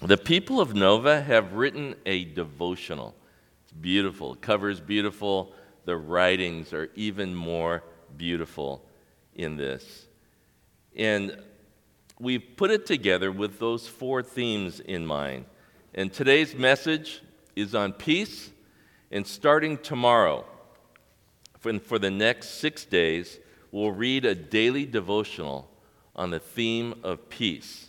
The 0.00 0.16
people 0.16 0.60
of 0.60 0.76
Nova 0.76 1.20
have 1.20 1.54
written 1.54 1.96
a 2.06 2.24
devotional. 2.24 3.16
It's 3.64 3.72
beautiful, 3.72 4.36
covers 4.36 4.80
beautiful. 4.80 5.52
The 5.86 5.96
writings 5.96 6.72
are 6.72 6.88
even 6.94 7.34
more 7.34 7.82
beautiful 8.16 8.84
in 9.34 9.56
this. 9.56 10.06
And 10.94 11.42
we've 12.20 12.44
put 12.56 12.70
it 12.70 12.86
together 12.86 13.32
with 13.32 13.58
those 13.58 13.88
four 13.88 14.22
themes 14.22 14.78
in 14.78 15.04
mind. 15.04 15.46
And 15.94 16.12
today's 16.12 16.54
message 16.54 17.20
is 17.56 17.74
on 17.74 17.92
peace. 17.92 18.50
And 19.10 19.26
starting 19.26 19.78
tomorrow, 19.78 20.44
for 21.58 21.98
the 21.98 22.10
next 22.10 22.60
six 22.60 22.84
days, 22.84 23.40
we'll 23.72 23.90
read 23.90 24.24
a 24.24 24.36
daily 24.36 24.86
devotional 24.86 25.68
on 26.14 26.30
the 26.30 26.38
theme 26.38 26.94
of 27.02 27.28
peace 27.28 27.87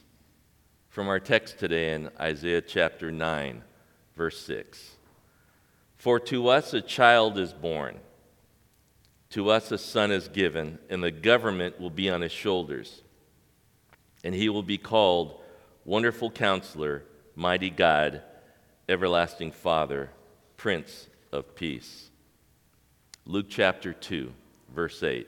from 1.00 1.08
our 1.08 1.18
text 1.18 1.58
today 1.58 1.94
in 1.94 2.10
Isaiah 2.20 2.60
chapter 2.60 3.10
9, 3.10 3.64
verse 4.18 4.38
6. 4.46 4.98
For 5.96 6.20
to 6.20 6.50
us 6.50 6.74
a 6.74 6.82
child 6.82 7.40
is 7.40 7.54
born, 7.54 8.02
to 9.30 9.50
us 9.50 9.72
a 9.72 9.78
son 9.78 10.12
is 10.12 10.28
given, 10.28 10.78
and 10.90 11.02
the 11.02 11.10
government 11.10 11.80
will 11.80 11.90
be 11.90 12.10
on 12.10 12.20
his 12.20 12.34
shoulders. 12.34 13.02
And 14.26 14.36
he 14.36 14.50
will 14.50 14.62
be 14.62 14.78
called 14.78 15.40
Wonderful 15.86 16.32
Counselor, 16.32 17.06
Mighty 17.34 17.70
God, 17.70 18.22
Everlasting 18.90 19.54
Father, 19.54 20.10
Prince 20.58 21.08
of 21.32 21.56
Peace. 21.56 22.10
Luke 23.26 23.46
chapter 23.48 23.94
2, 23.94 24.34
verse 24.76 25.02
8. 25.02 25.28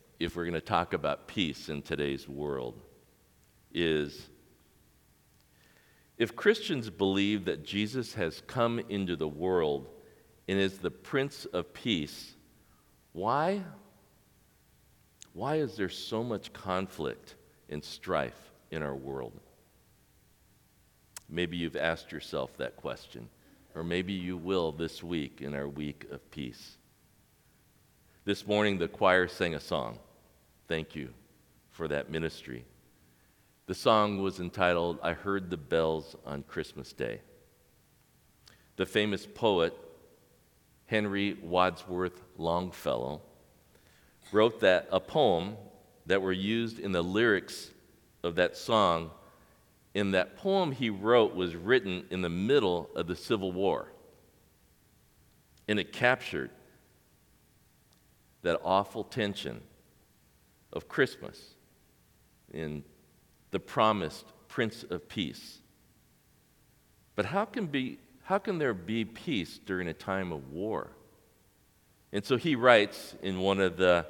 if 0.23 0.35
we're 0.35 0.45
going 0.45 0.53
to 0.53 0.61
talk 0.61 0.93
about 0.93 1.27
peace 1.27 1.67
in 1.67 1.81
today's 1.81 2.27
world 2.29 2.79
is 3.73 4.29
if 6.17 6.35
Christians 6.35 6.89
believe 6.91 7.45
that 7.45 7.65
Jesus 7.65 8.13
has 8.13 8.43
come 8.45 8.79
into 8.89 9.15
the 9.15 9.27
world 9.27 9.87
and 10.47 10.59
is 10.59 10.77
the 10.77 10.91
Prince 10.91 11.45
of 11.45 11.73
Peace, 11.73 12.35
why? 13.13 13.63
Why 15.33 15.55
is 15.55 15.75
there 15.75 15.89
so 15.89 16.23
much 16.23 16.53
conflict 16.53 17.35
and 17.69 17.83
strife 17.83 18.51
in 18.69 18.83
our 18.83 18.95
world? 18.95 19.39
Maybe 21.27 21.57
you've 21.57 21.77
asked 21.77 22.11
yourself 22.11 22.55
that 22.57 22.75
question, 22.75 23.27
or 23.73 23.83
maybe 23.83 24.13
you 24.13 24.37
will 24.37 24.71
this 24.71 25.01
week 25.01 25.41
in 25.41 25.55
our 25.55 25.67
week 25.67 26.05
of 26.11 26.29
peace. 26.29 26.77
This 28.23 28.45
morning, 28.45 28.77
the 28.77 28.87
choir 28.87 29.27
sang 29.27 29.55
a 29.55 29.59
song. 29.59 29.97
Thank 30.71 30.95
you 30.95 31.09
for 31.71 31.89
that 31.89 32.09
ministry. 32.09 32.63
The 33.65 33.75
song 33.75 34.21
was 34.21 34.39
entitled, 34.39 34.99
I 35.03 35.11
Heard 35.11 35.49
the 35.49 35.57
Bells 35.57 36.15
on 36.25 36.43
Christmas 36.43 36.93
Day. 36.93 37.19
The 38.77 38.85
famous 38.85 39.25
poet, 39.27 39.77
Henry 40.85 41.33
Wadsworth 41.43 42.23
Longfellow, 42.37 43.19
wrote 44.31 44.61
that 44.61 44.87
a 44.93 45.01
poem 45.01 45.57
that 46.05 46.21
were 46.21 46.31
used 46.31 46.79
in 46.79 46.93
the 46.93 47.03
lyrics 47.03 47.71
of 48.23 48.35
that 48.35 48.55
song. 48.55 49.11
In 49.93 50.11
that 50.11 50.37
poem 50.37 50.71
he 50.71 50.89
wrote 50.89 51.35
was 51.35 51.53
written 51.53 52.05
in 52.11 52.21
the 52.21 52.29
middle 52.29 52.89
of 52.95 53.07
the 53.07 53.15
Civil 53.17 53.51
War. 53.51 53.91
And 55.67 55.81
it 55.81 55.91
captured 55.91 56.49
that 58.43 58.61
awful 58.63 59.03
tension 59.03 59.63
of 60.73 60.87
Christmas 60.87 61.55
in 62.53 62.83
the 63.51 63.59
promised 63.59 64.25
Prince 64.47 64.83
of 64.83 65.07
Peace. 65.07 65.59
But 67.15 67.25
how 67.25 67.45
can, 67.45 67.67
be, 67.67 67.99
how 68.23 68.37
can 68.37 68.57
there 68.57 68.73
be 68.73 69.05
peace 69.05 69.59
during 69.65 69.87
a 69.87 69.93
time 69.93 70.31
of 70.31 70.51
war? 70.51 70.91
And 72.13 72.25
so 72.25 72.37
he 72.37 72.55
writes 72.55 73.15
in 73.21 73.39
one 73.39 73.59
of 73.59 73.77
the 73.77 74.05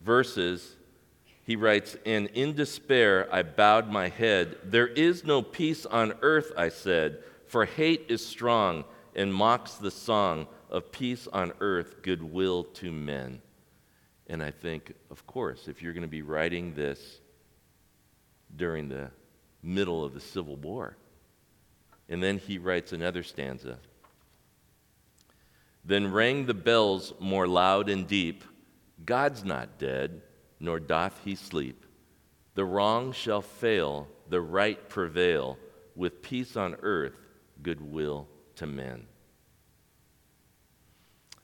verses, 0.00 0.76
he 1.42 1.56
writes, 1.56 1.96
And 2.06 2.28
in 2.28 2.54
despair 2.54 3.28
I 3.32 3.42
bowed 3.42 3.90
my 3.90 4.08
head. 4.08 4.56
There 4.64 4.86
is 4.86 5.24
no 5.24 5.42
peace 5.42 5.86
on 5.86 6.14
earth, 6.22 6.52
I 6.56 6.68
said, 6.68 7.22
for 7.46 7.64
hate 7.64 8.06
is 8.08 8.24
strong 8.24 8.84
and 9.14 9.32
mocks 9.32 9.74
the 9.74 9.90
song 9.90 10.46
of 10.70 10.90
peace 10.90 11.28
on 11.32 11.52
earth, 11.60 12.02
goodwill 12.02 12.64
to 12.64 12.90
men. 12.90 13.40
And 14.26 14.42
I 14.42 14.50
think, 14.50 14.94
of 15.10 15.26
course, 15.26 15.68
if 15.68 15.82
you're 15.82 15.92
going 15.92 16.02
to 16.02 16.08
be 16.08 16.22
writing 16.22 16.74
this 16.74 17.20
during 18.56 18.88
the 18.88 19.10
middle 19.62 20.04
of 20.04 20.14
the 20.14 20.20
Civil 20.20 20.56
War. 20.56 20.96
And 22.08 22.22
then 22.22 22.38
he 22.38 22.58
writes 22.58 22.92
another 22.92 23.22
stanza. 23.22 23.78
Then 25.84 26.12
rang 26.12 26.46
the 26.46 26.54
bells 26.54 27.12
more 27.18 27.46
loud 27.46 27.88
and 27.88 28.06
deep 28.06 28.44
God's 29.04 29.44
not 29.44 29.78
dead, 29.78 30.22
nor 30.60 30.80
doth 30.80 31.20
he 31.24 31.34
sleep. 31.34 31.84
The 32.54 32.64
wrong 32.64 33.12
shall 33.12 33.42
fail, 33.42 34.08
the 34.28 34.40
right 34.40 34.88
prevail, 34.88 35.58
with 35.96 36.22
peace 36.22 36.56
on 36.56 36.76
earth, 36.82 37.16
goodwill 37.62 38.28
to 38.56 38.66
men. 38.66 39.06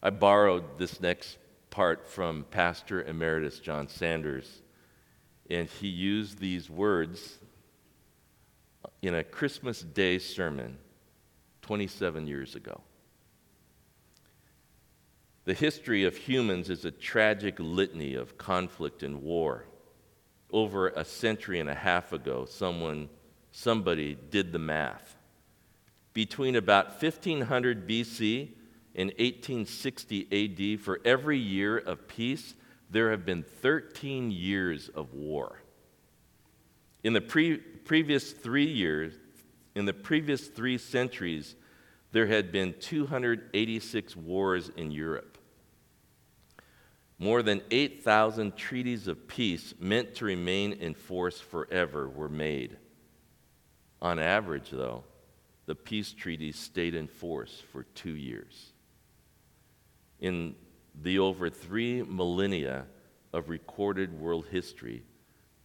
I 0.02 0.10
borrowed 0.10 0.78
this 0.78 1.00
next 1.00 1.36
part 1.70 2.06
from 2.06 2.44
Pastor 2.50 3.02
Emeritus 3.02 3.60
John 3.60 3.88
Sanders, 3.88 4.62
and 5.48 5.68
he 5.68 5.88
used 5.88 6.38
these 6.38 6.68
words 6.68 7.38
in 9.02 9.14
a 9.14 9.24
Christmas 9.24 9.80
Day 9.80 10.18
sermon 10.18 10.78
27 11.62 12.26
years 12.26 12.54
ago. 12.54 12.80
The 15.44 15.54
history 15.54 16.04
of 16.04 16.16
humans 16.16 16.68
is 16.70 16.84
a 16.84 16.90
tragic 16.90 17.56
litany 17.58 18.14
of 18.14 18.36
conflict 18.36 19.02
and 19.02 19.22
war. 19.22 19.64
Over 20.52 20.88
a 20.88 21.04
century 21.04 21.60
and 21.60 21.70
a 21.70 21.74
half 21.74 22.12
ago, 22.12 22.44
someone, 22.44 23.08
somebody 23.50 24.16
did 24.30 24.52
the 24.52 24.58
math. 24.58 25.16
Between 26.12 26.56
about 26.56 27.02
1500 27.02 27.88
BC 27.88 28.50
in 28.94 29.08
1860 29.08 30.74
AD, 30.76 30.80
for 30.80 31.00
every 31.04 31.38
year 31.38 31.78
of 31.78 32.08
peace, 32.08 32.54
there 32.90 33.10
have 33.10 33.24
been 33.24 33.42
13 33.42 34.30
years 34.30 34.88
of 34.88 35.14
war. 35.14 35.60
In 37.04 37.12
the 37.12 37.20
pre- 37.20 37.58
previous 37.58 38.32
three 38.32 38.70
years, 38.70 39.14
in 39.74 39.84
the 39.84 39.92
previous 39.92 40.48
three 40.48 40.76
centuries, 40.76 41.54
there 42.12 42.26
had 42.26 42.50
been 42.50 42.74
286 42.80 44.16
wars 44.16 44.70
in 44.76 44.90
Europe. 44.90 45.38
More 47.18 47.42
than 47.42 47.62
8,000 47.70 48.56
treaties 48.56 49.06
of 49.06 49.28
peace 49.28 49.74
meant 49.78 50.14
to 50.16 50.24
remain 50.24 50.72
in 50.72 50.94
force 50.94 51.38
forever 51.38 52.08
were 52.08 52.28
made. 52.28 52.78
On 54.02 54.18
average, 54.18 54.70
though, 54.70 55.04
the 55.66 55.74
peace 55.74 56.12
treaties 56.12 56.58
stayed 56.58 56.94
in 56.94 57.06
force 57.06 57.62
for 57.72 57.84
two 57.84 58.16
years. 58.16 58.69
In 60.20 60.54
the 61.02 61.18
over 61.18 61.48
three 61.48 62.02
millennia 62.02 62.86
of 63.32 63.48
recorded 63.48 64.12
world 64.18 64.46
history, 64.50 65.02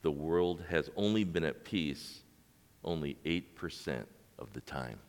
the 0.01 0.11
world 0.11 0.63
has 0.69 0.89
only 0.95 1.23
been 1.23 1.43
at 1.43 1.63
peace 1.63 2.21
only 2.85 3.17
8% 3.25 4.05
of 4.39 4.53
the 4.53 4.61
time. 4.61 4.99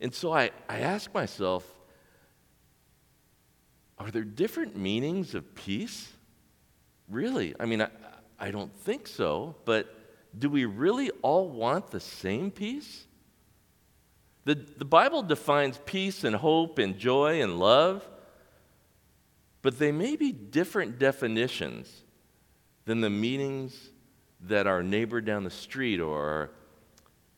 And 0.00 0.12
so 0.12 0.32
I, 0.32 0.50
I 0.68 0.80
ask 0.80 1.12
myself, 1.14 1.64
are 3.98 4.10
there 4.10 4.24
different 4.24 4.76
meanings 4.76 5.34
of 5.34 5.54
peace? 5.54 6.12
Really? 7.08 7.54
I 7.60 7.66
mean, 7.66 7.82
I, 7.82 7.88
I 8.38 8.50
don't 8.50 8.74
think 8.74 9.06
so, 9.06 9.54
but 9.64 9.94
do 10.38 10.50
we 10.50 10.64
really 10.64 11.10
all 11.22 11.48
want 11.48 11.90
the 11.90 12.00
same 12.00 12.50
peace? 12.50 13.06
The, 14.46 14.54
the 14.54 14.84
Bible 14.84 15.22
defines 15.22 15.80
peace 15.86 16.22
and 16.22 16.36
hope 16.36 16.78
and 16.78 16.96
joy 16.96 17.42
and 17.42 17.58
love, 17.58 18.08
but 19.60 19.80
they 19.80 19.90
may 19.90 20.14
be 20.14 20.30
different 20.30 21.00
definitions 21.00 22.04
than 22.84 23.00
the 23.00 23.10
meanings 23.10 23.90
that 24.42 24.68
our 24.68 24.84
neighbor 24.84 25.20
down 25.20 25.42
the 25.42 25.50
street 25.50 25.98
or 25.98 26.20
our, 26.20 26.50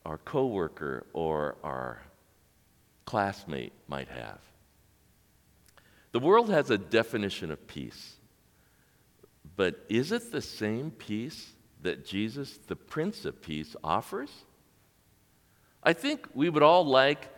our 0.04 0.18
coworker 0.18 1.06
or 1.14 1.56
our 1.64 2.02
classmate 3.06 3.72
might 3.88 4.08
have. 4.08 4.40
The 6.12 6.20
world 6.20 6.50
has 6.50 6.68
a 6.68 6.76
definition 6.76 7.50
of 7.50 7.66
peace, 7.66 8.16
but 9.56 9.82
is 9.88 10.12
it 10.12 10.30
the 10.30 10.42
same 10.42 10.90
peace 10.90 11.52
that 11.80 12.04
Jesus, 12.04 12.58
the 12.66 12.76
Prince 12.76 13.24
of 13.24 13.40
Peace, 13.40 13.74
offers? 13.82 14.44
I 15.88 15.94
think 15.94 16.28
we 16.34 16.50
would 16.50 16.62
all 16.62 16.84
like 16.84 17.30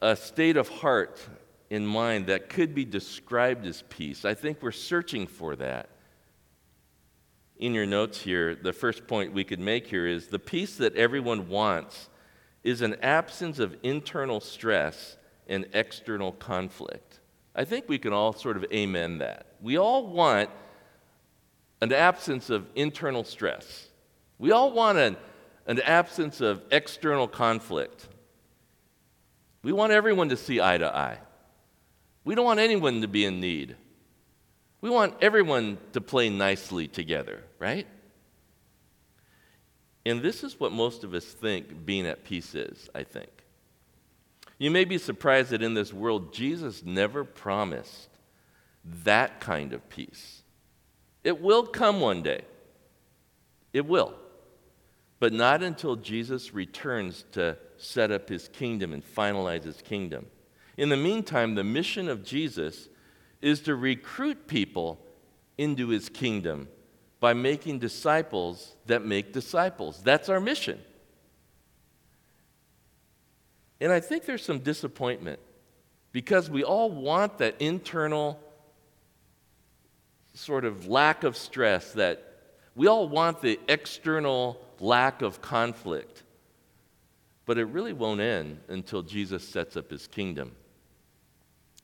a 0.00 0.14
state 0.14 0.56
of 0.56 0.68
heart 0.68 1.18
in 1.70 1.84
mind 1.84 2.28
that 2.28 2.48
could 2.48 2.72
be 2.72 2.84
described 2.84 3.66
as 3.66 3.82
peace. 3.88 4.24
I 4.24 4.32
think 4.32 4.62
we're 4.62 4.70
searching 4.70 5.26
for 5.26 5.56
that. 5.56 5.88
In 7.58 7.74
your 7.74 7.84
notes 7.84 8.20
here, 8.20 8.54
the 8.54 8.72
first 8.72 9.08
point 9.08 9.32
we 9.32 9.42
could 9.42 9.58
make 9.58 9.88
here 9.88 10.06
is 10.06 10.28
the 10.28 10.38
peace 10.38 10.76
that 10.76 10.94
everyone 10.94 11.48
wants 11.48 12.10
is 12.62 12.80
an 12.80 12.94
absence 13.02 13.58
of 13.58 13.76
internal 13.82 14.38
stress 14.38 15.16
and 15.48 15.66
external 15.72 16.30
conflict. 16.30 17.18
I 17.56 17.64
think 17.64 17.88
we 17.88 17.98
can 17.98 18.12
all 18.12 18.32
sort 18.32 18.56
of 18.56 18.66
amen 18.72 19.18
that. 19.18 19.46
We 19.60 19.78
all 19.78 20.06
want 20.06 20.48
an 21.80 21.92
absence 21.92 22.50
of 22.50 22.68
internal 22.76 23.24
stress. 23.24 23.88
We 24.38 24.52
all 24.52 24.70
want 24.70 24.98
an, 24.98 25.16
an 25.66 25.80
absence 25.80 26.40
of 26.40 26.62
external 26.70 27.28
conflict. 27.28 28.08
We 29.62 29.72
want 29.72 29.92
everyone 29.92 30.28
to 30.30 30.36
see 30.36 30.60
eye 30.60 30.78
to 30.78 30.94
eye. 30.94 31.18
We 32.24 32.34
don't 32.34 32.44
want 32.44 32.60
anyone 32.60 33.00
to 33.02 33.08
be 33.08 33.24
in 33.24 33.40
need. 33.40 33.76
We 34.80 34.90
want 34.90 35.14
everyone 35.20 35.78
to 35.92 36.00
play 36.00 36.28
nicely 36.28 36.88
together, 36.88 37.44
right? 37.58 37.86
And 40.04 40.20
this 40.20 40.42
is 40.42 40.58
what 40.58 40.72
most 40.72 41.04
of 41.04 41.14
us 41.14 41.24
think 41.24 41.86
being 41.86 42.06
at 42.06 42.24
peace 42.24 42.54
is, 42.54 42.88
I 42.94 43.04
think. 43.04 43.30
You 44.58 44.70
may 44.70 44.84
be 44.84 44.98
surprised 44.98 45.50
that 45.50 45.62
in 45.62 45.74
this 45.74 45.92
world, 45.92 46.32
Jesus 46.32 46.84
never 46.84 47.24
promised 47.24 48.08
that 49.04 49.40
kind 49.40 49.72
of 49.72 49.88
peace. 49.88 50.42
It 51.22 51.40
will 51.40 51.64
come 51.64 52.00
one 52.00 52.22
day. 52.22 52.42
It 53.72 53.86
will. 53.86 54.14
But 55.22 55.32
not 55.32 55.62
until 55.62 55.94
Jesus 55.94 56.52
returns 56.52 57.24
to 57.30 57.56
set 57.76 58.10
up 58.10 58.28
his 58.28 58.48
kingdom 58.48 58.92
and 58.92 59.04
finalize 59.04 59.62
his 59.62 59.80
kingdom. 59.80 60.26
In 60.76 60.88
the 60.88 60.96
meantime, 60.96 61.54
the 61.54 61.62
mission 61.62 62.08
of 62.08 62.24
Jesus 62.24 62.88
is 63.40 63.60
to 63.60 63.76
recruit 63.76 64.48
people 64.48 64.98
into 65.56 65.90
his 65.90 66.08
kingdom 66.08 66.66
by 67.20 67.34
making 67.34 67.78
disciples 67.78 68.74
that 68.86 69.04
make 69.04 69.32
disciples. 69.32 70.02
That's 70.02 70.28
our 70.28 70.40
mission. 70.40 70.80
And 73.80 73.92
I 73.92 74.00
think 74.00 74.24
there's 74.24 74.44
some 74.44 74.58
disappointment 74.58 75.38
because 76.10 76.50
we 76.50 76.64
all 76.64 76.90
want 76.90 77.38
that 77.38 77.62
internal 77.62 78.40
sort 80.34 80.64
of 80.64 80.88
lack 80.88 81.22
of 81.22 81.36
stress, 81.36 81.92
that 81.92 82.31
we 82.74 82.86
all 82.86 83.08
want 83.08 83.40
the 83.40 83.60
external 83.68 84.60
lack 84.80 85.22
of 85.22 85.40
conflict. 85.40 86.22
But 87.44 87.58
it 87.58 87.64
really 87.64 87.92
won't 87.92 88.20
end 88.20 88.60
until 88.68 89.02
Jesus 89.02 89.46
sets 89.46 89.76
up 89.76 89.90
his 89.90 90.06
kingdom. 90.06 90.52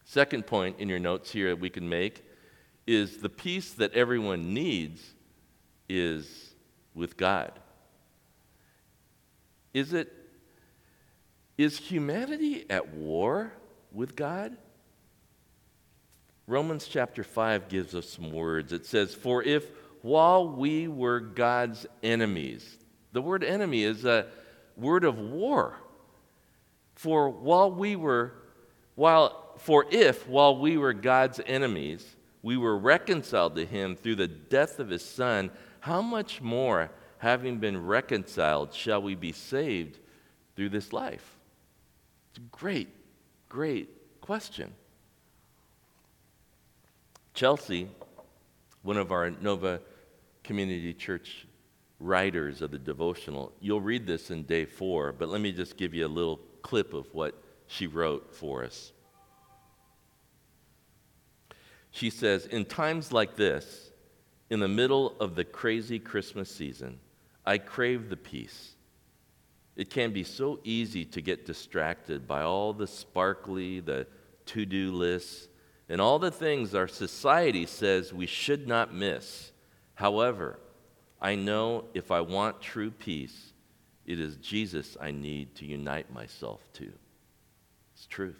Second 0.05 0.46
point 0.46 0.76
in 0.79 0.88
your 0.88 0.99
notes 0.99 1.31
here 1.31 1.50
that 1.50 1.61
we 1.61 1.69
can 1.69 1.88
make 1.88 2.25
is 2.87 3.19
the 3.19 3.29
peace 3.29 3.75
that 3.75 3.93
everyone 3.93 4.55
needs 4.55 5.14
is 5.88 6.55
with 6.94 7.17
God. 7.17 7.52
Is 9.75 9.93
it 9.93 10.12
is 11.58 11.76
humanity 11.76 12.64
at 12.70 12.94
war 12.94 13.52
with 13.93 14.14
God? 14.17 14.56
Romans 16.46 16.88
chapter 16.88 17.23
5 17.23 17.69
gives 17.69 17.94
us 17.94 18.08
some 18.08 18.32
words. 18.32 18.73
It 18.73 18.87
says, 18.87 19.12
For 19.12 19.43
if 19.43 19.70
while 20.03 20.49
we 20.49 20.89
were 20.89 21.21
God's 21.21 21.87
enemies, 22.03 22.79
the 23.12 23.23
word 23.23 23.43
enemy 23.43 23.83
is 23.83 24.05
a 24.05 24.27
word 24.77 25.05
of 25.05 25.19
war. 25.19 25.77
For 26.95 27.31
while 27.31 27.71
we 27.71 27.97
were, 27.97 28.33
while, 28.95 29.55
for 29.59 29.87
if 29.91 30.29
while 30.29 30.59
we 30.59 30.77
were 30.77 30.93
God's 30.93 31.41
enemies, 31.47 32.17
we 32.43 32.56
were 32.56 32.77
reconciled 32.77 33.56
to 33.56 33.65
him 33.65 33.97
through 33.97 34.17
the 34.17 34.29
death 34.29 34.79
of 34.79 34.89
his 34.89 35.05
son, 35.05 35.50
how 35.81 36.03
much 36.03 36.41
more, 36.41 36.91
having 37.19 37.59
been 37.59 37.87
reconciled, 37.87 38.73
shall 38.73 39.03
we 39.03 39.15
be 39.15 39.33
saved 39.33 39.99
through 40.55 40.69
this 40.69 40.93
life? 40.93 41.39
It's 42.31 42.39
a 42.39 42.56
great, 42.56 42.89
great 43.49 44.20
question. 44.20 44.72
Chelsea, 47.34 47.89
one 48.82 48.96
of 48.96 49.13
our 49.13 49.31
Nova 49.31 49.81
Community 50.48 50.93
Church 50.93 51.46
writers 52.00 52.60
of 52.60 52.72
the 52.72 52.78
devotional, 52.78 53.52
you'll 53.60 53.81
read 53.81 54.05
this 54.05 54.32
in 54.32 54.43
day 54.43 54.64
four, 54.64 55.12
but 55.12 55.28
let 55.28 55.40
me 55.40 55.52
just 55.52 55.76
give 55.76 55.94
you 55.94 56.05
a 56.05 56.08
little 56.08 56.40
clip 56.62 56.93
of 56.93 57.06
what 57.14 57.40
she 57.69 57.86
wrote 57.86 58.34
for 58.34 58.64
us. 58.64 58.93
She 61.93 62.10
says, 62.10 62.46
In 62.46 62.64
times 62.64 63.12
like 63.12 63.36
this, 63.36 63.93
in 64.50 64.58
the 64.58 64.69
middle 64.69 65.14
of 65.20 65.36
the 65.36 65.44
crazy 65.44 66.00
Christmas 66.00 66.50
season, 66.50 66.98
I 67.46 67.58
crave 67.58 68.08
the 68.08 68.17
peace 68.17 68.74
it 69.78 69.90
can 69.90 70.12
be 70.12 70.24
so 70.24 70.58
easy 70.64 71.05
to 71.05 71.22
get 71.22 71.46
distracted 71.46 72.26
by 72.26 72.43
all 72.43 72.72
the 72.72 72.88
sparkly, 72.88 73.78
the 73.78 74.08
to 74.46 74.67
do 74.67 74.90
lists, 74.90 75.46
and 75.88 76.00
all 76.00 76.19
the 76.19 76.32
things 76.32 76.74
our 76.74 76.88
society 76.88 77.64
says 77.64 78.12
we 78.12 78.26
should 78.26 78.67
not 78.67 78.93
miss. 78.93 79.52
However, 79.98 80.60
I 81.20 81.34
know 81.34 81.86
if 81.93 82.12
I 82.12 82.20
want 82.20 82.62
true 82.62 82.93
peace, 82.93 83.52
it 84.06 84.20
is 84.20 84.36
Jesus 84.36 84.96
I 85.00 85.10
need 85.10 85.56
to 85.56 85.67
unite 85.67 86.12
myself 86.12 86.60
to. 86.74 86.93
It's 87.94 88.06
truth. 88.06 88.38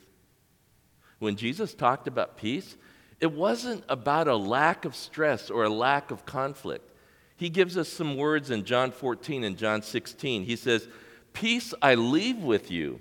When 1.19 1.35
Jesus 1.35 1.75
talked 1.75 2.07
about 2.07 2.37
peace, 2.37 2.77
it 3.19 3.33
wasn't 3.33 3.83
about 3.89 4.29
a 4.29 4.37
lack 4.37 4.85
of 4.85 4.95
stress 4.95 5.51
or 5.51 5.65
a 5.65 5.69
lack 5.69 6.13
of 6.13 6.25
conflict. 6.25 6.93
He 7.35 7.49
gives 7.49 7.77
us 7.77 7.89
some 7.89 8.17
words 8.17 8.53
in 8.53 8.65
John 8.65 8.93
14 8.93 9.43
and 9.43 9.59
John 9.59 9.83
16. 9.83 10.45
He 10.45 10.55
says, 10.55 10.87
Peace 11.33 11.75
I 11.83 11.97
leave 11.97 12.39
with 12.39 12.71
you, 12.71 13.01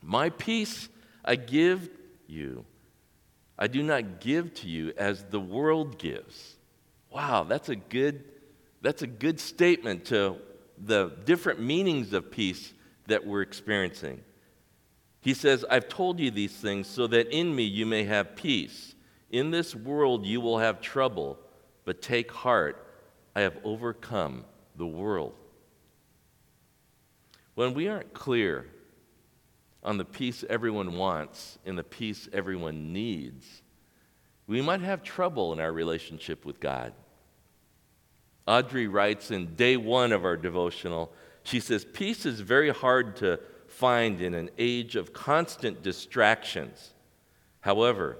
my 0.00 0.30
peace 0.30 0.88
I 1.22 1.36
give 1.36 1.90
you. 2.26 2.64
I 3.58 3.66
do 3.66 3.82
not 3.82 4.20
give 4.20 4.54
to 4.54 4.66
you 4.66 4.94
as 4.96 5.24
the 5.24 5.40
world 5.40 5.98
gives. 5.98 6.55
Wow, 7.16 7.44
that's 7.44 7.70
a 7.70 7.76
good, 7.76 8.24
that's 8.82 9.00
a 9.00 9.06
good 9.06 9.40
statement 9.40 10.04
to 10.06 10.36
the 10.76 11.10
different 11.24 11.62
meanings 11.62 12.12
of 12.12 12.30
peace 12.30 12.74
that 13.06 13.26
we're 13.26 13.40
experiencing. 13.40 14.20
He 15.22 15.32
says, 15.32 15.64
I've 15.70 15.88
told 15.88 16.20
you 16.20 16.30
these 16.30 16.52
things 16.52 16.86
so 16.86 17.06
that 17.06 17.34
in 17.34 17.56
me 17.56 17.62
you 17.62 17.86
may 17.86 18.04
have 18.04 18.36
peace. 18.36 18.94
In 19.30 19.50
this 19.50 19.74
world 19.74 20.26
you 20.26 20.42
will 20.42 20.58
have 20.58 20.82
trouble, 20.82 21.38
but 21.86 22.02
take 22.02 22.30
heart, 22.30 22.86
I 23.34 23.40
have 23.40 23.56
overcome 23.64 24.44
the 24.76 24.86
world. 24.86 25.32
when 27.54 27.72
we 27.72 27.88
aren't 27.88 28.12
clear 28.12 28.66
on 29.82 29.96
the 29.96 30.04
peace 30.04 30.44
everyone 30.50 30.98
wants 30.98 31.58
and 31.64 31.78
the 31.78 31.82
peace 31.82 32.28
everyone 32.30 32.92
needs, 32.92 33.62
we 34.46 34.60
might 34.60 34.82
have 34.82 35.02
trouble 35.02 35.54
in 35.54 35.60
our 35.60 35.72
relationship 35.72 36.44
with 36.44 36.60
God. 36.60 36.92
Audrey 38.46 38.86
writes 38.86 39.30
in 39.30 39.54
day 39.54 39.76
one 39.76 40.12
of 40.12 40.24
our 40.24 40.36
devotional, 40.36 41.12
she 41.42 41.60
says, 41.60 41.84
Peace 41.84 42.26
is 42.26 42.40
very 42.40 42.70
hard 42.70 43.16
to 43.16 43.40
find 43.66 44.20
in 44.20 44.34
an 44.34 44.50
age 44.58 44.96
of 44.96 45.12
constant 45.12 45.82
distractions. 45.82 46.94
However, 47.60 48.18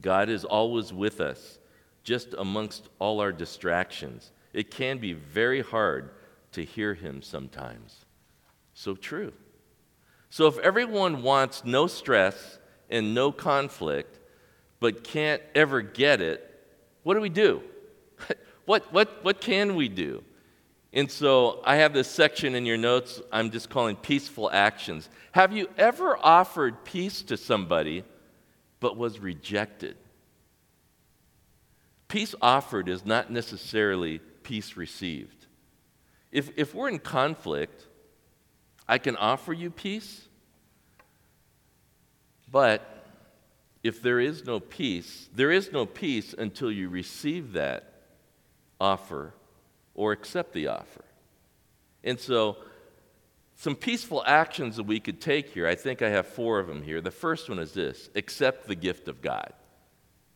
God 0.00 0.28
is 0.28 0.44
always 0.44 0.92
with 0.92 1.20
us, 1.20 1.58
just 2.02 2.34
amongst 2.38 2.88
all 2.98 3.20
our 3.20 3.32
distractions. 3.32 4.30
It 4.52 4.70
can 4.70 4.98
be 4.98 5.12
very 5.12 5.62
hard 5.62 6.10
to 6.52 6.64
hear 6.64 6.94
Him 6.94 7.22
sometimes. 7.22 8.04
So 8.74 8.94
true. 8.94 9.32
So 10.30 10.46
if 10.46 10.58
everyone 10.58 11.22
wants 11.22 11.64
no 11.64 11.86
stress 11.86 12.58
and 12.90 13.14
no 13.14 13.32
conflict, 13.32 14.18
but 14.80 15.04
can't 15.04 15.42
ever 15.54 15.80
get 15.80 16.20
it, 16.20 16.50
what 17.02 17.14
do 17.14 17.20
we 17.20 17.28
do? 17.28 17.62
what, 18.66 18.92
what, 18.92 19.24
what 19.24 19.40
can 19.40 19.74
we 19.74 19.88
do? 19.88 20.24
And 20.92 21.10
so 21.10 21.60
I 21.64 21.76
have 21.76 21.92
this 21.92 22.08
section 22.08 22.54
in 22.54 22.64
your 22.64 22.76
notes 22.76 23.20
I'm 23.32 23.50
just 23.50 23.68
calling 23.68 23.96
peaceful 23.96 24.48
actions. 24.50 25.08
Have 25.32 25.52
you 25.52 25.68
ever 25.76 26.16
offered 26.22 26.84
peace 26.84 27.22
to 27.22 27.36
somebody 27.36 28.04
but 28.78 28.96
was 28.96 29.18
rejected? 29.18 29.96
Peace 32.06 32.34
offered 32.40 32.88
is 32.88 33.04
not 33.04 33.30
necessarily 33.30 34.20
peace 34.44 34.76
received. 34.76 35.46
If, 36.30 36.50
if 36.56 36.74
we're 36.74 36.90
in 36.90 37.00
conflict, 37.00 37.86
I 38.88 38.98
can 38.98 39.16
offer 39.16 39.52
you 39.52 39.70
peace, 39.70 40.28
but 42.50 43.06
if 43.82 44.00
there 44.00 44.20
is 44.20 44.44
no 44.44 44.60
peace, 44.60 45.28
there 45.34 45.50
is 45.50 45.72
no 45.72 45.86
peace 45.86 46.34
until 46.36 46.70
you 46.70 46.88
receive 46.88 47.54
that 47.54 47.93
offer 48.80 49.34
or 49.94 50.12
accept 50.12 50.52
the 50.52 50.68
offer. 50.68 51.04
And 52.02 52.18
so, 52.18 52.58
some 53.56 53.76
peaceful 53.76 54.22
actions 54.26 54.76
that 54.76 54.82
we 54.82 54.98
could 54.98 55.20
take 55.20 55.50
here, 55.50 55.66
I 55.66 55.74
think 55.74 56.02
I 56.02 56.10
have 56.10 56.26
four 56.26 56.58
of 56.58 56.66
them 56.66 56.82
here. 56.82 57.00
The 57.00 57.10
first 57.10 57.48
one 57.48 57.58
is 57.58 57.72
this 57.72 58.10
accept 58.14 58.66
the 58.66 58.74
gift 58.74 59.08
of 59.08 59.22
God. 59.22 59.52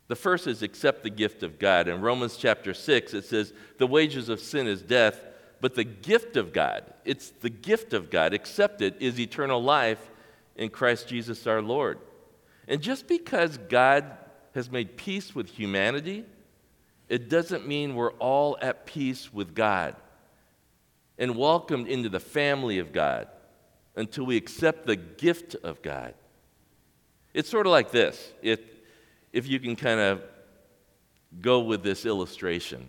The 0.07 0.17
first 0.17 0.47
is 0.47 0.63
accept 0.63 1.03
the 1.03 1.11
gift 1.11 1.43
of 1.43 1.59
God. 1.59 1.87
In 1.87 2.01
Romans 2.01 2.37
chapter 2.37 2.73
6, 2.73 3.13
it 3.15 3.25
says, 3.25 3.53
The 3.77 3.87
wages 3.87 4.31
of 4.31 4.41
sin 4.41 4.67
is 4.67 4.81
death, 4.81 5.23
but 5.61 5.75
the 5.75 5.85
gift 5.85 6.37
of 6.37 6.53
God, 6.53 6.85
it's 7.05 7.31
the 7.31 7.51
gift 7.51 7.93
of 7.93 8.11
God, 8.11 8.33
accept 8.33 8.81
it, 8.81 8.97
is 9.01 9.21
eternal 9.21 9.63
life 9.63 10.11
in 10.57 10.71
Christ 10.71 11.09
Jesus 11.09 11.47
our 11.47 11.61
Lord. 11.61 11.99
And 12.67 12.81
just 12.81 13.07
because 13.07 13.59
God 13.59 14.17
has 14.55 14.71
made 14.71 14.97
peace 14.97 15.35
with 15.35 15.51
humanity, 15.51 16.25
it 17.09 17.29
doesn't 17.29 17.67
mean 17.67 17.95
we're 17.95 18.13
all 18.13 18.59
at 18.61 18.87
peace 18.87 19.33
with 19.33 19.55
God 19.55 19.97
and 21.19 21.37
welcomed 21.37 21.89
into 21.89 22.09
the 22.09 22.21
family 22.21 22.79
of 22.79 22.93
God 22.93 23.29
until 23.97 24.27
we 24.27 24.37
accept 24.37 24.87
the 24.87 24.97
gift 24.97 25.57
of 25.57 25.83
God. 25.83 26.15
It's 27.35 27.49
sort 27.49 27.67
of 27.67 27.73
like 27.73 27.91
this 27.91 28.33
if, 28.43 28.61
if 29.33 29.49
you 29.49 29.59
can 29.59 29.75
kind 29.75 30.01
of 30.01 30.23
go 31.41 31.61
with 31.61 31.83
this 31.83 32.07
illustration. 32.07 32.89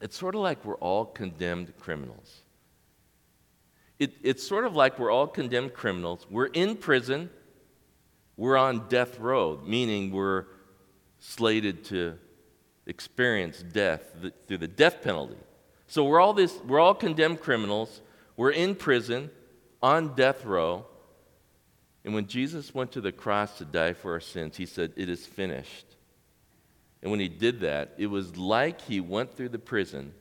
It's 0.00 0.16
sort 0.16 0.34
of 0.34 0.40
like 0.40 0.64
we're 0.64 0.76
all 0.76 1.04
condemned 1.04 1.72
criminals. 1.78 2.42
It, 3.98 4.14
it's 4.22 4.46
sort 4.46 4.64
of 4.64 4.74
like 4.74 4.98
we're 4.98 5.10
all 5.10 5.26
condemned 5.26 5.74
criminals. 5.74 6.26
We're 6.30 6.46
in 6.46 6.76
prison, 6.76 7.28
we're 8.36 8.56
on 8.56 8.88
death 8.88 9.18
row, 9.18 9.60
meaning 9.64 10.10
we're 10.10 10.46
slated 11.18 11.84
to 11.86 12.18
experience 12.86 13.62
death 13.62 14.02
through 14.46 14.58
the 14.58 14.68
death 14.68 15.02
penalty. 15.02 15.36
So 15.86 16.04
we're 16.04 16.20
all, 16.20 16.32
this, 16.32 16.56
we're 16.66 16.80
all 16.80 16.94
condemned 16.94 17.40
criminals. 17.40 18.00
We're 18.36 18.52
in 18.52 18.74
prison, 18.74 19.30
on 19.82 20.14
death 20.14 20.44
row. 20.44 20.86
And 22.04 22.14
when 22.14 22.26
Jesus 22.26 22.74
went 22.74 22.92
to 22.92 23.00
the 23.00 23.12
cross 23.12 23.58
to 23.58 23.64
die 23.64 23.92
for 23.92 24.12
our 24.12 24.20
sins, 24.20 24.56
he 24.56 24.66
said, 24.66 24.92
It 24.96 25.08
is 25.08 25.26
finished. 25.26 25.86
And 27.02 27.10
when 27.10 27.20
he 27.20 27.28
did 27.28 27.60
that, 27.60 27.94
it 27.98 28.06
was 28.06 28.36
like 28.36 28.80
he 28.82 29.00
went 29.00 29.34
through 29.36 29.50
the 29.50 29.58
prison 29.58 30.12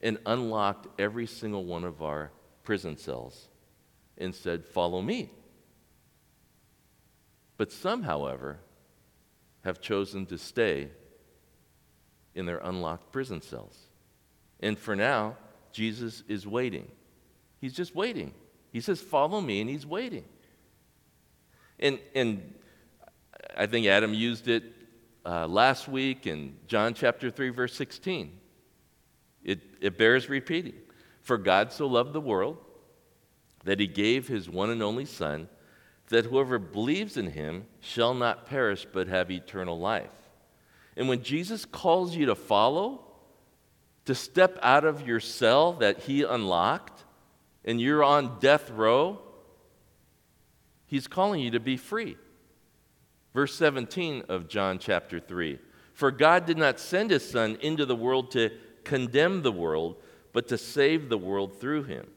and 0.00 0.18
unlocked 0.26 0.86
every 1.00 1.26
single 1.26 1.64
one 1.64 1.84
of 1.84 2.02
our 2.02 2.30
prison 2.62 2.96
cells 2.96 3.48
and 4.16 4.34
said, 4.34 4.64
Follow 4.64 5.02
me. 5.02 5.30
But 7.56 7.72
some, 7.72 8.04
however, 8.04 8.60
have 9.64 9.80
chosen 9.80 10.26
to 10.26 10.38
stay 10.38 10.88
in 12.38 12.46
their 12.46 12.58
unlocked 12.58 13.12
prison 13.12 13.42
cells. 13.42 13.76
And 14.60 14.78
for 14.78 14.96
now, 14.96 15.36
Jesus 15.72 16.22
is 16.28 16.46
waiting. 16.46 16.88
He's 17.60 17.74
just 17.74 17.94
waiting. 17.94 18.32
He 18.72 18.80
says, 18.80 19.00
Follow 19.00 19.40
me, 19.40 19.60
and 19.60 19.68
he's 19.68 19.84
waiting. 19.84 20.24
And, 21.78 21.98
and 22.14 22.54
I 23.56 23.66
think 23.66 23.86
Adam 23.86 24.14
used 24.14 24.48
it 24.48 24.64
uh, 25.26 25.46
last 25.46 25.88
week 25.88 26.26
in 26.26 26.56
John 26.66 26.94
chapter 26.94 27.30
3, 27.30 27.50
verse 27.50 27.74
16. 27.74 28.38
It, 29.44 29.60
it 29.80 29.98
bears 29.98 30.28
repeating. 30.28 30.74
For 31.22 31.38
God 31.38 31.72
so 31.72 31.86
loved 31.86 32.12
the 32.12 32.20
world 32.20 32.58
that 33.64 33.80
he 33.80 33.86
gave 33.86 34.28
his 34.28 34.48
one 34.48 34.70
and 34.70 34.82
only 34.82 35.04
Son, 35.04 35.48
that 36.08 36.24
whoever 36.24 36.58
believes 36.58 37.16
in 37.16 37.32
him 37.32 37.66
shall 37.80 38.14
not 38.14 38.46
perish 38.46 38.86
but 38.90 39.08
have 39.08 39.30
eternal 39.30 39.78
life. 39.78 40.10
And 40.98 41.08
when 41.08 41.22
Jesus 41.22 41.64
calls 41.64 42.16
you 42.16 42.26
to 42.26 42.34
follow, 42.34 43.04
to 44.04 44.16
step 44.16 44.58
out 44.62 44.84
of 44.84 45.06
your 45.06 45.20
cell 45.20 45.74
that 45.74 46.00
he 46.00 46.24
unlocked, 46.24 47.04
and 47.64 47.80
you're 47.80 48.02
on 48.02 48.40
death 48.40 48.68
row, 48.70 49.20
he's 50.86 51.06
calling 51.06 51.40
you 51.40 51.52
to 51.52 51.60
be 51.60 51.76
free. 51.76 52.16
Verse 53.32 53.54
17 53.54 54.24
of 54.28 54.48
John 54.48 54.80
chapter 54.80 55.20
3 55.20 55.60
For 55.94 56.10
God 56.10 56.46
did 56.46 56.58
not 56.58 56.80
send 56.80 57.12
his 57.12 57.28
Son 57.30 57.56
into 57.60 57.86
the 57.86 57.96
world 57.96 58.32
to 58.32 58.50
condemn 58.82 59.42
the 59.42 59.52
world, 59.52 59.96
but 60.32 60.48
to 60.48 60.58
save 60.58 61.08
the 61.08 61.18
world 61.18 61.60
through 61.60 61.84
him. 61.84 62.08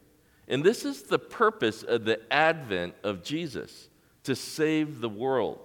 And 0.48 0.64
this 0.64 0.86
is 0.86 1.04
the 1.04 1.20
purpose 1.20 1.84
of 1.84 2.06
the 2.06 2.20
advent 2.34 2.96
of 3.04 3.24
Jesus 3.24 3.90
to 4.24 4.36
save 4.36 5.02
the 5.02 5.10
world. 5.10 5.60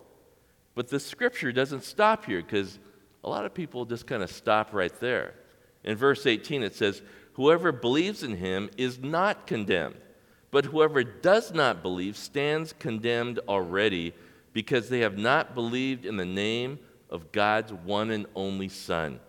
But 0.75 0.89
the 0.89 1.01
scripture 1.01 1.53
doesn't 1.53 1.83
stop 1.83 2.27
here 2.27 2.43
because 2.43 2.79
a 3.27 3.29
lot 3.29 3.45
of 3.45 3.53
people 3.53 3.85
just 3.85 4.07
kind 4.07 4.23
of 4.23 4.31
stop 4.31 4.73
right 4.73 4.95
there. 5.01 5.35
In 5.83 5.97
verse 5.97 6.25
18, 6.25 6.63
it 6.63 6.75
says, 6.75 7.03
Whoever 7.35 7.73
believes 7.73 8.23
in 8.23 8.37
him 8.37 8.71
is 8.79 8.99
not 9.01 9.47
condemned, 9.47 9.97
but 10.53 10.65
whoever 10.65 11.03
does 11.03 11.53
not 11.53 11.83
believe 11.83 12.17
stands 12.17 12.73
condemned 12.73 13.41
already 13.49 14.15
because 14.53 14.89
they 14.89 15.01
have 15.01 15.19
not 15.19 15.55
believed 15.55 16.07
in 16.07 16.17
the 16.17 16.25
name 16.25 16.79
of 17.11 17.33
God's 17.33 17.73
one 17.73 18.11
and 18.11 18.27
only 18.35 18.69
Son. 18.69 19.21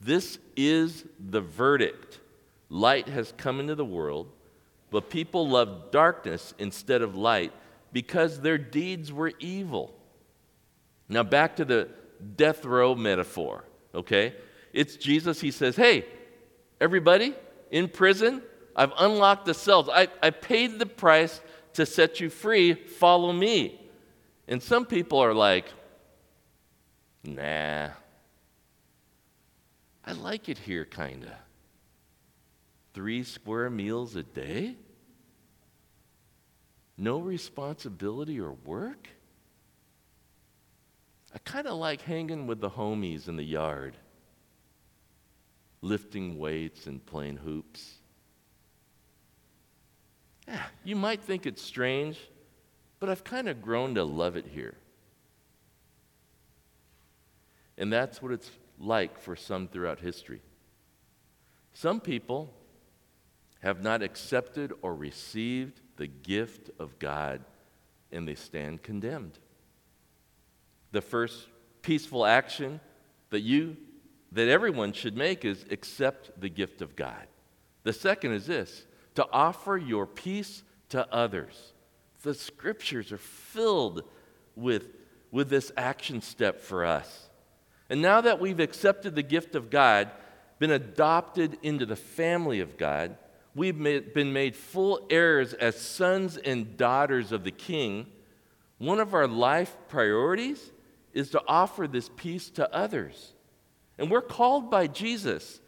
This 0.00 0.38
is 0.56 1.04
the 1.20 1.42
verdict. 1.42 2.18
Light 2.70 3.08
has 3.08 3.34
come 3.36 3.60
into 3.60 3.74
the 3.74 3.84
world, 3.84 4.28
but 4.90 5.10
people 5.10 5.48
love 5.48 5.90
darkness 5.92 6.54
instead 6.58 7.02
of 7.02 7.16
light 7.16 7.52
because 7.92 8.40
their 8.40 8.58
deeds 8.58 9.12
were 9.12 9.32
evil. 9.38 9.94
Now, 11.08 11.22
back 11.22 11.56
to 11.56 11.64
the 11.64 11.88
death 12.36 12.64
row 12.64 12.94
metaphor, 12.94 13.64
okay? 13.94 14.34
It's 14.72 14.96
Jesus. 14.96 15.40
He 15.40 15.50
says, 15.50 15.76
Hey, 15.76 16.04
everybody 16.80 17.34
in 17.70 17.88
prison, 17.88 18.42
I've 18.76 18.92
unlocked 18.98 19.46
the 19.46 19.54
cells. 19.54 19.88
I, 19.88 20.08
I 20.22 20.30
paid 20.30 20.78
the 20.78 20.86
price 20.86 21.40
to 21.74 21.86
set 21.86 22.20
you 22.20 22.30
free. 22.30 22.74
Follow 22.74 23.32
me. 23.32 23.80
And 24.48 24.62
some 24.62 24.86
people 24.86 25.18
are 25.18 25.34
like, 25.34 25.66
Nah, 27.24 27.88
I 30.04 30.12
like 30.12 30.48
it 30.48 30.58
here, 30.58 30.84
kind 30.84 31.24
of. 31.24 31.32
Three 32.94 33.22
square 33.22 33.70
meals 33.70 34.16
a 34.16 34.22
day? 34.22 34.76
No 36.96 37.18
responsibility 37.18 38.40
or 38.40 38.52
work? 38.52 39.08
I 41.34 41.38
kind 41.38 41.66
of 41.66 41.78
like 41.78 42.02
hanging 42.02 42.46
with 42.46 42.60
the 42.60 42.70
homies 42.70 43.28
in 43.28 43.36
the 43.36 43.44
yard, 43.44 43.96
lifting 45.80 46.38
weights 46.38 46.86
and 46.86 47.04
playing 47.04 47.38
hoops. 47.38 47.94
Yeah, 50.48 50.62
you 50.82 50.96
might 50.96 51.22
think 51.22 51.46
it's 51.46 51.62
strange, 51.62 52.18
but 52.98 53.08
I've 53.08 53.22
kind 53.22 53.48
of 53.48 53.62
grown 53.62 53.94
to 53.94 54.04
love 54.04 54.36
it 54.36 54.46
here. 54.46 54.74
And 57.78 57.92
that's 57.92 58.20
what 58.20 58.32
it's 58.32 58.50
like 58.78 59.18
for 59.18 59.36
some 59.36 59.68
throughout 59.68 60.00
history. 60.00 60.42
Some 61.72 62.00
people 62.00 62.52
have 63.60 63.82
not 63.82 64.02
accepted 64.02 64.72
or 64.82 64.94
received 64.94 65.80
the 65.96 66.06
gift 66.06 66.70
of 66.78 66.98
God, 66.98 67.42
and 68.10 68.26
they 68.26 68.34
stand 68.34 68.82
condemned. 68.82 69.38
The 70.92 71.00
first 71.00 71.48
peaceful 71.82 72.26
action 72.26 72.80
that 73.30 73.40
you 73.40 73.76
that 74.32 74.48
everyone 74.48 74.92
should 74.92 75.16
make 75.16 75.44
is 75.44 75.64
accept 75.70 76.30
the 76.40 76.48
gift 76.48 76.82
of 76.82 76.94
God. 76.96 77.26
The 77.82 77.92
second 77.92 78.32
is 78.32 78.46
this 78.46 78.86
to 79.14 79.26
offer 79.32 79.76
your 79.76 80.06
peace 80.06 80.62
to 80.90 81.12
others. 81.12 81.72
The 82.22 82.34
scriptures 82.34 83.12
are 83.12 83.18
filled 83.18 84.04
with, 84.54 84.88
with 85.30 85.48
this 85.48 85.72
action 85.76 86.20
step 86.20 86.60
for 86.60 86.84
us. 86.84 87.28
And 87.88 88.00
now 88.00 88.20
that 88.20 88.38
we've 88.38 88.60
accepted 88.60 89.14
the 89.14 89.22
gift 89.22 89.54
of 89.54 89.70
God, 89.70 90.10
been 90.58 90.70
adopted 90.70 91.58
into 91.62 91.86
the 91.86 91.96
family 91.96 92.60
of 92.60 92.76
God, 92.76 93.16
we've 93.54 93.76
made, 93.76 94.14
been 94.14 94.32
made 94.32 94.54
full 94.54 95.06
heirs 95.10 95.54
as 95.54 95.80
sons 95.80 96.36
and 96.36 96.76
daughters 96.76 97.32
of 97.32 97.42
the 97.42 97.50
King. 97.50 98.06
One 98.78 99.00
of 99.00 99.14
our 99.14 99.26
life 99.26 99.76
priorities 99.88 100.70
is 101.12 101.30
to 101.30 101.42
offer 101.46 101.86
this 101.86 102.10
peace 102.16 102.50
to 102.50 102.72
others. 102.74 103.34
And 103.98 104.10
we're 104.10 104.22
called 104.22 104.70
by 104.70 104.86
Jesus 104.86 105.60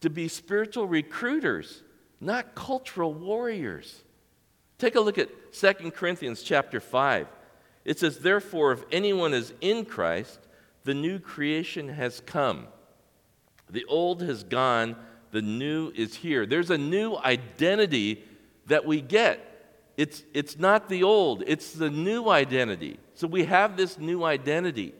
to 0.00 0.10
be 0.10 0.28
spiritual 0.28 0.86
recruiters, 0.86 1.82
not 2.20 2.54
cultural 2.54 3.12
warriors. 3.12 4.02
Take 4.78 4.94
a 4.94 5.00
look 5.00 5.18
at 5.18 5.52
2 5.52 5.90
Corinthians 5.92 6.42
chapter 6.42 6.80
5. 6.80 7.28
It 7.84 7.98
says, 7.98 8.18
Therefore, 8.18 8.72
if 8.72 8.84
anyone 8.92 9.34
is 9.34 9.52
in 9.60 9.84
Christ, 9.84 10.40
the 10.84 10.94
new 10.94 11.18
creation 11.18 11.88
has 11.88 12.20
come. 12.20 12.66
The 13.70 13.84
old 13.86 14.22
has 14.22 14.44
gone, 14.44 14.96
the 15.30 15.42
new 15.42 15.92
is 15.94 16.14
here. 16.14 16.46
There's 16.46 16.70
a 16.70 16.78
new 16.78 17.16
identity 17.16 18.24
that 18.66 18.84
we 18.84 19.00
get. 19.00 19.48
It's, 20.02 20.24
it's 20.34 20.58
not 20.58 20.88
the 20.88 21.04
old, 21.04 21.44
it's 21.46 21.74
the 21.74 21.88
new 21.88 22.28
identity. 22.28 22.98
So 23.14 23.28
we 23.28 23.44
have 23.44 23.76
this 23.76 24.00
new 24.00 24.24
identity. 24.24 24.94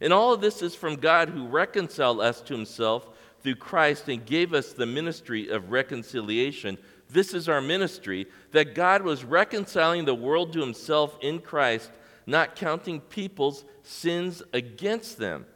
And 0.00 0.12
all 0.12 0.32
of 0.32 0.40
this 0.40 0.60
is 0.60 0.74
from 0.74 0.96
God 0.96 1.28
who 1.28 1.46
reconciled 1.46 2.20
us 2.20 2.40
to 2.40 2.52
himself 2.52 3.08
through 3.44 3.54
Christ 3.54 4.08
and 4.08 4.26
gave 4.26 4.52
us 4.52 4.72
the 4.72 4.86
ministry 4.86 5.50
of 5.50 5.70
reconciliation. 5.70 6.78
This 7.08 7.32
is 7.32 7.48
our 7.48 7.60
ministry 7.60 8.26
that 8.50 8.74
God 8.74 9.02
was 9.02 9.22
reconciling 9.22 10.04
the 10.04 10.16
world 10.16 10.52
to 10.54 10.60
himself 10.60 11.16
in 11.20 11.38
Christ, 11.38 11.92
not 12.26 12.56
counting 12.56 13.02
people's 13.02 13.64
sins 13.84 14.42
against 14.52 15.16
them. 15.16 15.46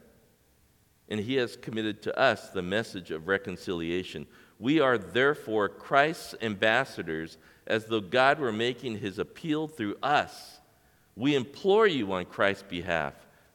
And 1.09 1.19
he 1.19 1.35
has 1.35 1.57
committed 1.57 2.01
to 2.03 2.17
us 2.17 2.51
the 2.51 2.63
message 2.63 3.11
of 3.11 3.27
reconciliation. 3.27 4.29
We 4.61 4.79
are 4.79 4.99
therefore 4.99 5.69
Christ's 5.69 6.37
ambassadors, 6.41 7.39
as 7.69 7.85
though 7.85 8.01
God 8.01 8.41
were 8.41 8.51
making 8.51 8.99
his 8.99 9.19
appeal 9.19 9.69
through 9.69 9.97
us. 10.03 10.59
We 11.15 11.37
implore 11.37 11.87
you 11.87 12.11
on 12.13 12.25
Christ's 12.25 12.65
behalf 12.65 13.15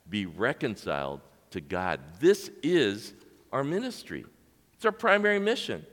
be 0.09 0.25
reconciled 0.25 1.21
to 1.49 1.59
God. 1.59 1.99
This 2.19 2.51
is 2.61 3.13
our 3.51 3.63
ministry, 3.63 4.25
it's 4.75 4.85
our 4.85 4.91
primary 4.91 5.39
mission. 5.39 5.85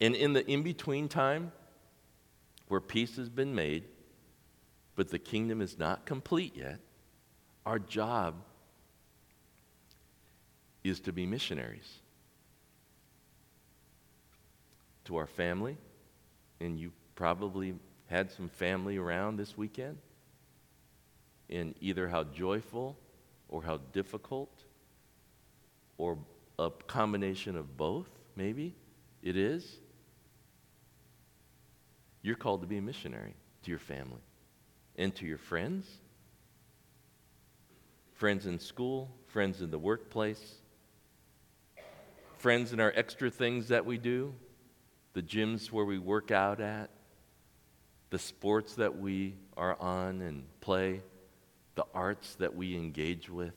And 0.00 0.14
in 0.14 0.34
the 0.34 0.46
in 0.50 0.62
between 0.62 1.08
time, 1.08 1.52
where 2.68 2.80
peace 2.80 3.16
has 3.16 3.30
been 3.30 3.54
made, 3.54 3.84
but 4.94 5.08
the 5.08 5.18
kingdom 5.18 5.62
is 5.62 5.78
not 5.78 6.04
complete 6.04 6.54
yet, 6.54 6.80
our 7.64 7.78
job 7.78 8.34
is 10.84 11.00
to 11.00 11.12
be 11.12 11.26
missionaries 11.26 12.00
to 15.06 15.16
our 15.16 15.26
family. 15.26 15.76
And 16.60 16.78
you 16.78 16.92
probably 17.14 17.74
had 18.06 18.30
some 18.30 18.48
family 18.48 18.96
around 18.96 19.36
this 19.36 19.56
weekend 19.56 19.98
in 21.48 21.74
either 21.80 22.08
how 22.08 22.24
joyful 22.24 22.96
or 23.48 23.62
how 23.62 23.78
difficult 23.92 24.50
or 25.98 26.18
a 26.58 26.70
combination 26.86 27.56
of 27.56 27.76
both, 27.76 28.08
maybe 28.36 28.74
it 29.22 29.36
is. 29.36 29.78
You're 32.22 32.36
called 32.36 32.62
to 32.62 32.66
be 32.66 32.78
a 32.78 32.82
missionary 32.82 33.34
to 33.62 33.70
your 33.70 33.78
family 33.78 34.22
and 34.96 35.14
to 35.16 35.26
your 35.26 35.38
friends, 35.38 35.86
friends 38.14 38.46
in 38.46 38.58
school, 38.58 39.10
friends 39.26 39.60
in 39.62 39.70
the 39.70 39.78
workplace, 39.78 40.56
friends 42.38 42.72
in 42.72 42.80
our 42.80 42.92
extra 42.96 43.30
things 43.30 43.68
that 43.68 43.84
we 43.84 43.98
do, 43.98 44.34
the 45.16 45.22
gyms 45.22 45.72
where 45.72 45.86
we 45.86 45.98
work 45.98 46.30
out 46.30 46.60
at, 46.60 46.90
the 48.10 48.18
sports 48.18 48.74
that 48.74 48.98
we 48.98 49.34
are 49.56 49.74
on 49.80 50.20
and 50.20 50.44
play 50.60 51.00
the 51.74 51.86
arts 51.94 52.34
that 52.34 52.54
we 52.54 52.76
engage 52.76 53.30
with, 53.30 53.54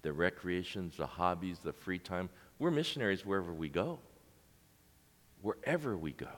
the 0.00 0.10
recreations, 0.10 0.96
the 0.96 1.06
hobbies, 1.06 1.58
the 1.58 1.74
free 1.74 1.98
time. 1.98 2.30
We're 2.58 2.70
missionaries 2.70 3.26
wherever 3.26 3.52
we 3.52 3.68
go. 3.68 3.98
Wherever 5.42 5.98
we 5.98 6.12
go. 6.12 6.32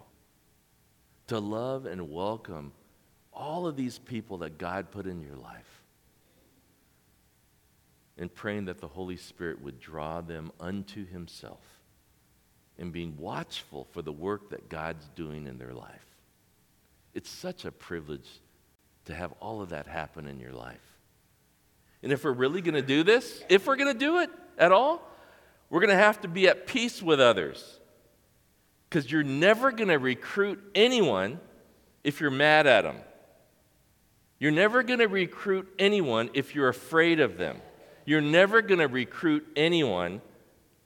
To 1.29 1.39
love 1.39 1.87
and 1.87 2.11
welcome 2.11 2.73
all 3.33 3.69
of 3.69 3.77
these 3.77 4.01
people 4.01 4.39
that 4.39 4.59
God 4.59 4.91
put 4.91 5.07
in 5.07 5.21
your 5.21 5.37
life. 5.37 5.83
And 8.17 8.35
praying 8.35 8.65
that 8.65 8.81
the 8.81 8.89
Holy 8.89 9.17
Spirit 9.17 9.63
would 9.63 9.79
draw 9.79 10.21
them 10.21 10.51
unto 10.59 11.07
Himself 11.07 11.78
and 12.79 12.93
being 12.93 13.17
watchful 13.19 13.87
for 13.93 14.03
the 14.03 14.13
work 14.13 14.51
that 14.51 14.69
God's 14.69 15.09
doing 15.17 15.47
in 15.47 15.59
their 15.59 15.75
life. 15.75 16.07
It's 17.15 17.31
such 17.31 17.65
a 17.65 17.73
privilege 17.73 18.29
to 19.07 19.15
have 19.15 19.33
all 19.41 19.61
of 19.61 19.71
that 19.71 19.87
happen 19.87 20.27
in 20.29 20.39
your 20.39 20.53
life. 20.53 20.77
And 22.03 22.13
if 22.13 22.25
we're 22.25 22.33
really 22.33 22.61
going 22.61 22.75
to 22.75 22.83
do 22.83 23.03
this, 23.03 23.43
if 23.49 23.67
we're 23.67 23.77
going 23.77 23.93
to 23.93 23.99
do 23.99 24.19
it 24.19 24.31
at 24.57 24.71
all, 24.71 25.03
we're 25.71 25.81
going 25.81 25.91
to 25.91 25.97
have 25.97 26.21
to 26.21 26.29
be 26.29 26.49
at 26.49 26.67
peace 26.67 27.03
with 27.03 27.21
others. 27.21 27.81
Because 28.89 29.11
you're 29.11 29.25
never 29.25 29.73
going 29.73 29.89
to 29.89 29.99
recruit 29.99 30.61
anyone 30.75 31.41
if 32.05 32.21
you're 32.21 32.31
mad 32.31 32.67
at 32.67 32.83
them. 32.83 32.97
You're 34.39 34.53
never 34.53 34.83
going 34.83 35.01
to 35.01 35.09
recruit 35.09 35.69
anyone 35.79 36.31
if 36.33 36.55
you're 36.55 36.69
afraid 36.69 37.19
of 37.19 37.37
them. 37.37 37.61
You're 38.05 38.21
never 38.21 38.63
going 38.63 38.79
to 38.79 38.87
recruit 38.87 39.47
anyone 39.57 40.23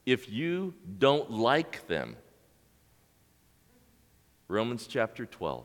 if 0.05 0.31
you 0.31 0.75
don't 0.99 1.31
like 1.31 1.87
them. 1.87 2.17
Romans 4.49 4.87
chapter 4.87 5.25
12. 5.27 5.65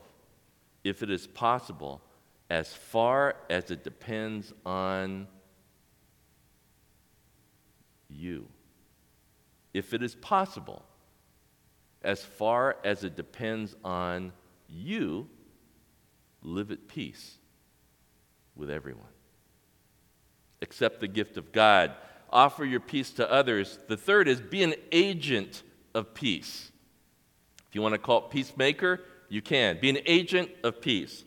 If 0.84 1.02
it 1.02 1.10
is 1.10 1.26
possible, 1.26 2.00
as 2.48 2.72
far 2.72 3.36
as 3.50 3.70
it 3.70 3.84
depends 3.84 4.52
on 4.64 5.26
you. 8.08 8.46
If 9.74 9.92
it 9.92 10.02
is 10.02 10.14
possible, 10.14 10.82
as 12.02 12.22
far 12.22 12.76
as 12.84 13.04
it 13.04 13.16
depends 13.16 13.76
on 13.84 14.32
you, 14.68 15.28
live 16.42 16.70
at 16.70 16.88
peace 16.88 17.36
with 18.56 18.70
everyone. 18.70 19.04
Accept 20.62 21.00
the 21.00 21.08
gift 21.08 21.36
of 21.36 21.52
God. 21.52 21.92
Offer 22.30 22.64
your 22.64 22.80
peace 22.80 23.10
to 23.12 23.30
others. 23.30 23.78
The 23.88 23.96
third 23.96 24.28
is 24.28 24.40
be 24.40 24.62
an 24.62 24.74
agent 24.92 25.62
of 25.94 26.14
peace. 26.14 26.70
If 27.68 27.74
you 27.74 27.82
want 27.82 27.94
to 27.94 27.98
call 27.98 28.24
it 28.24 28.30
peacemaker, 28.30 29.00
you 29.28 29.42
can. 29.42 29.78
Be 29.80 29.90
an 29.90 29.98
agent 30.06 30.50
of 30.62 30.80
peace. 30.80 31.24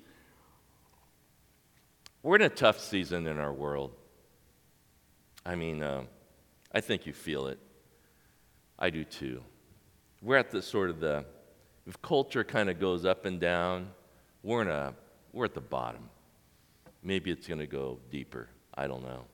We're 2.24 2.36
in 2.36 2.42
a 2.44 2.50
tough 2.50 2.80
season 2.80 3.28
in 3.28 3.40
our 3.40 3.54
world. 3.54 3.94
I 5.46 5.56
mean, 5.56 5.82
uh, 5.82 6.04
I 6.72 6.82
think 6.82 7.06
you 7.06 7.14
feel 7.14 7.48
it. 7.48 7.60
I 8.78 8.90
do 8.90 9.04
too. 9.04 9.44
We're 10.22 10.38
at 10.38 10.52
the 10.52 10.62
sort 10.62 10.92
of 10.92 11.00
the, 11.00 11.26
if 11.88 12.00
culture 12.02 12.44
kind 12.44 12.70
of 12.70 12.80
goes 12.80 13.06
up 13.06 13.26
and 13.26 13.40
down, 13.40 13.90
we're, 14.44 14.62
in 14.62 14.68
a, 14.68 14.94
we're 15.34 15.46
at 15.46 15.56
the 15.56 15.62
bottom. 15.62 16.10
Maybe 17.04 17.32
it's 17.32 17.48
going 17.48 17.60
to 17.60 17.68
go 17.68 18.00
deeper. 18.12 18.50
I 18.76 18.86
don't 18.88 19.04
know. 19.04 19.26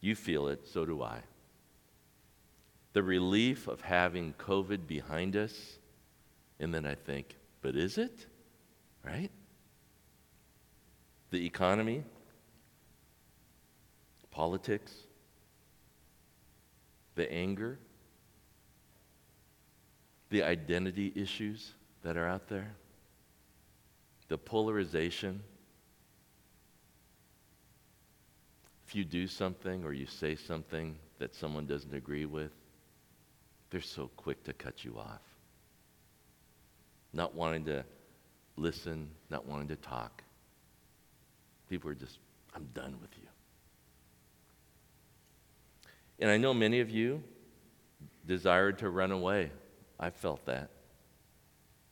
You 0.00 0.14
feel 0.14 0.48
it, 0.48 0.66
so 0.66 0.84
do 0.84 1.02
I. 1.02 1.20
The 2.92 3.02
relief 3.02 3.68
of 3.68 3.82
having 3.82 4.34
COVID 4.34 4.86
behind 4.86 5.36
us, 5.36 5.78
and 6.58 6.74
then 6.74 6.86
I 6.86 6.94
think, 6.94 7.36
but 7.62 7.76
is 7.76 7.98
it? 7.98 8.26
Right? 9.04 9.30
the 11.30 11.46
economy, 11.46 12.02
politics, 14.30 14.92
the 17.14 17.32
anger, 17.32 17.78
the 20.30 20.42
identity 20.42 21.12
issues 21.14 21.72
that 22.02 22.16
are 22.16 22.26
out 22.26 22.48
there, 22.48 22.74
the 24.28 24.38
polarization. 24.38 25.42
If 28.90 28.96
you 28.96 29.04
do 29.04 29.28
something 29.28 29.84
or 29.84 29.92
you 29.92 30.04
say 30.04 30.34
something 30.34 30.98
that 31.20 31.32
someone 31.32 31.64
doesn't 31.64 31.94
agree 31.94 32.26
with, 32.26 32.50
they're 33.70 33.80
so 33.80 34.10
quick 34.16 34.42
to 34.42 34.52
cut 34.52 34.84
you 34.84 34.98
off. 34.98 35.20
Not 37.12 37.32
wanting 37.32 37.66
to 37.66 37.84
listen, 38.56 39.08
not 39.30 39.46
wanting 39.46 39.68
to 39.68 39.76
talk. 39.76 40.24
People 41.68 41.88
are 41.88 41.94
just, 41.94 42.18
I'm 42.52 42.66
done 42.74 42.96
with 43.00 43.10
you. 43.16 43.28
And 46.18 46.28
I 46.28 46.36
know 46.36 46.52
many 46.52 46.80
of 46.80 46.90
you 46.90 47.22
desired 48.26 48.80
to 48.80 48.90
run 48.90 49.12
away. 49.12 49.52
I 50.00 50.10
felt 50.10 50.44
that. 50.46 50.68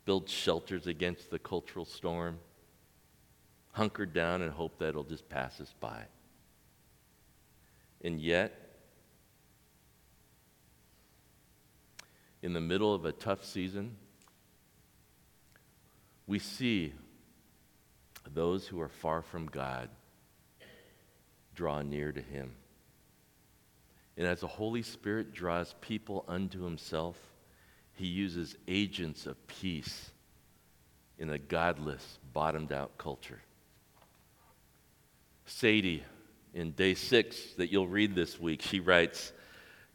Build 0.04 0.28
shelters 0.28 0.88
against 0.88 1.30
the 1.30 1.38
cultural 1.38 1.84
storm. 1.84 2.40
Hunkered 3.70 4.12
down 4.12 4.42
and 4.42 4.50
hope 4.50 4.80
that 4.80 4.88
it'll 4.88 5.04
just 5.04 5.28
pass 5.28 5.60
us 5.60 5.72
by. 5.78 6.02
And 8.02 8.20
yet, 8.20 8.54
in 12.42 12.52
the 12.52 12.60
middle 12.60 12.94
of 12.94 13.04
a 13.04 13.12
tough 13.12 13.44
season, 13.44 13.96
we 16.26 16.38
see 16.38 16.92
those 18.32 18.66
who 18.66 18.80
are 18.80 18.88
far 18.88 19.22
from 19.22 19.46
God 19.46 19.88
draw 21.54 21.82
near 21.82 22.12
to 22.12 22.20
Him. 22.20 22.54
And 24.16 24.26
as 24.26 24.40
the 24.40 24.46
Holy 24.46 24.82
Spirit 24.82 25.32
draws 25.32 25.74
people 25.80 26.24
unto 26.28 26.62
Himself, 26.62 27.16
He 27.94 28.06
uses 28.06 28.56
agents 28.68 29.26
of 29.26 29.44
peace 29.46 30.10
in 31.18 31.30
a 31.30 31.38
godless, 31.38 32.18
bottomed 32.32 32.72
out 32.72 32.96
culture. 32.98 33.42
Sadie, 35.46 36.04
in 36.54 36.72
day 36.72 36.94
six 36.94 37.54
that 37.54 37.70
you'll 37.70 37.88
read 37.88 38.14
this 38.14 38.38
week, 38.38 38.62
she 38.62 38.80
writes 38.80 39.32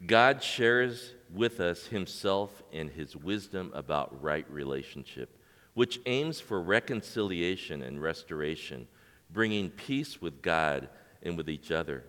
God 0.05 0.43
shares 0.43 1.13
with 1.33 1.59
us 1.59 1.87
Himself 1.87 2.61
and 2.71 2.89
His 2.89 3.15
wisdom 3.15 3.71
about 3.73 4.21
right 4.21 4.49
relationship 4.49 5.39
which 5.73 5.99
aims 6.05 6.39
for 6.39 6.61
reconciliation 6.61 7.81
and 7.81 8.01
restoration, 8.01 8.87
bringing 9.31 9.69
peace 9.69 10.21
with 10.21 10.41
God 10.41 10.89
and 11.23 11.35
with 11.35 11.49
each 11.49 11.71
other. 11.71 12.03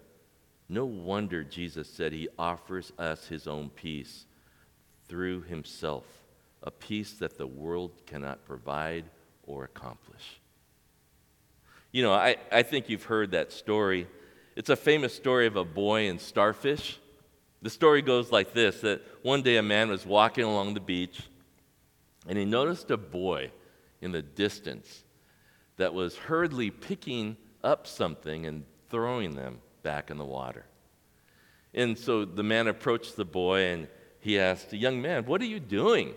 No 0.69 0.85
wonder 0.85 1.45
Jesus 1.45 1.89
said 1.89 2.13
he 2.13 2.29
offers 2.39 2.93
us 2.99 3.27
his 3.29 3.47
own 3.47 3.71
peace 3.71 4.27
through 5.09 5.43
himself, 5.43 6.05
a 6.63 6.71
peace 6.71 7.15
that 7.15 7.39
the 7.39 7.47
world 7.47 7.93
cannot 8.07 8.45
provide 8.45 9.05
or 9.47 9.65
accomplish. 9.65 10.41
You 11.93 12.03
know, 12.03 12.13
I, 12.13 12.37
I 12.51 12.63
think 12.63 12.89
you've 12.89 13.05
heard 13.05 13.31
that 13.33 13.53
story. 13.53 14.09
It's 14.57 14.71
a 14.71 14.77
famous 14.77 15.15
story 15.15 15.47
of 15.47 15.57
a 15.57 15.65
boy 15.65 16.09
and 16.09 16.21
starfish. 16.21 16.99
The 17.63 17.71
story 17.71 18.03
goes 18.03 18.31
like 18.31 18.53
this 18.53 18.81
that 18.83 19.03
one 19.23 19.43
day 19.43 19.57
a 19.57 19.63
man 19.63 19.89
was 19.89 20.07
walking 20.07 20.45
along 20.45 20.75
the 20.75 20.81
beach 20.81 21.23
and 22.29 22.39
he 22.39 22.45
noticed 22.45 22.91
a 22.91 22.97
boy 22.97 23.51
in 24.01 24.13
the 24.13 24.23
distance 24.23 25.03
that 25.77 25.93
was 25.93 26.17
hurriedly 26.17 26.71
picking 26.71 27.37
up 27.65 27.87
something 27.87 28.47
and 28.47 28.65
throwing 28.91 29.35
them 29.35 29.59
back 29.83 30.11
in 30.11 30.19
the 30.19 30.25
water. 30.25 30.67
And 31.73 31.99
so 31.99 32.25
the 32.25 32.45
man 32.45 32.69
approached 32.69 33.17
the 33.17 33.25
boy 33.25 33.67
and 33.67 33.89
he 34.21 34.39
asked, 34.39 34.73
Young 34.73 35.03
man, 35.03 35.27
what 35.27 35.41
are 35.41 35.47
you 35.47 35.59
doing? 35.59 36.15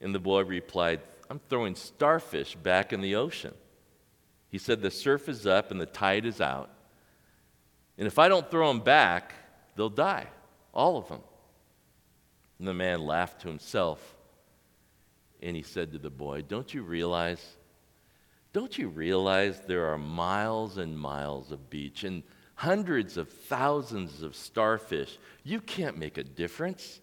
And 0.00 0.14
the 0.14 0.20
boy 0.20 0.42
replied, 0.42 1.00
I'm 1.30 1.40
throwing 1.48 1.74
starfish 1.74 2.54
back 2.54 2.92
in 2.92 3.00
the 3.00 3.14
ocean. 3.14 3.54
He 4.48 4.58
said, 4.58 4.82
The 4.82 4.90
surf 4.90 5.28
is 5.28 5.46
up 5.46 5.70
and 5.70 5.80
the 5.80 5.86
tide 5.86 6.26
is 6.26 6.40
out. 6.40 6.70
And 7.98 8.06
if 8.06 8.18
I 8.18 8.28
don't 8.28 8.50
throw 8.50 8.68
them 8.68 8.80
back, 8.80 9.34
they'll 9.76 9.88
die, 9.88 10.26
all 10.72 10.96
of 10.96 11.08
them. 11.08 11.20
And 12.58 12.66
the 12.68 12.74
man 12.74 13.00
laughed 13.00 13.42
to 13.42 13.48
himself 13.48 14.16
and 15.42 15.56
he 15.56 15.62
said 15.62 15.92
to 15.92 15.98
the 15.98 16.10
boy, 16.10 16.42
Don't 16.42 16.72
you 16.72 16.82
realize? 16.82 17.44
Don't 18.52 18.78
you 18.78 18.88
realize 18.88 19.60
there 19.60 19.86
are 19.86 19.98
miles 19.98 20.78
and 20.78 20.96
miles 20.96 21.50
of 21.50 21.68
beach 21.68 22.04
and 22.04 22.22
hundreds 22.54 23.16
of 23.16 23.28
thousands 23.28 24.22
of 24.22 24.36
starfish? 24.36 25.18
You 25.42 25.60
can't 25.60 25.98
make 25.98 26.18
a 26.18 26.24
difference. 26.24 27.00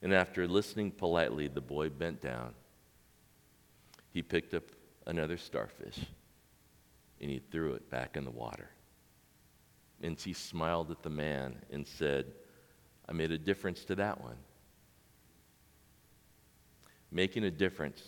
And 0.00 0.14
after 0.14 0.48
listening 0.48 0.90
politely, 0.90 1.48
the 1.48 1.60
boy 1.60 1.90
bent 1.90 2.20
down. 2.20 2.54
He 4.10 4.22
picked 4.22 4.54
up 4.54 4.64
another 5.06 5.36
starfish 5.36 5.98
and 7.20 7.30
he 7.30 7.40
threw 7.50 7.74
it 7.74 7.90
back 7.90 8.16
in 8.16 8.24
the 8.24 8.30
water. 8.30 8.70
And 10.02 10.18
she 10.18 10.32
smiled 10.32 10.90
at 10.90 11.02
the 11.02 11.10
man 11.10 11.56
and 11.70 11.86
said, 11.86 12.26
I 13.08 13.12
made 13.12 13.30
a 13.30 13.38
difference 13.38 13.84
to 13.84 13.94
that 13.96 14.20
one. 14.20 14.36
Making 17.10 17.44
a 17.44 17.50
difference 17.50 18.02